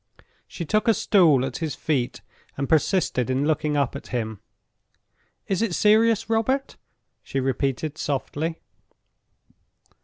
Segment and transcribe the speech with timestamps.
[0.47, 2.21] She took a stool at his feet,
[2.57, 4.39] and persisted in looking up at him.
[5.47, 6.75] "Is it serious, Robert?"
[7.21, 8.57] she repeated, softly.